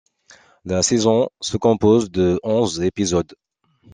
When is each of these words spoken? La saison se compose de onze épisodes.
La 0.65 0.81
saison 0.81 1.29
se 1.41 1.57
compose 1.57 2.09
de 2.09 2.39
onze 2.41 2.79
épisodes. 2.81 3.35